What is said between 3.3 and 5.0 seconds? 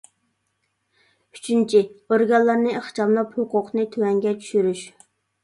ھوقۇقنى تۆۋەنگە چۈشۈرۈش.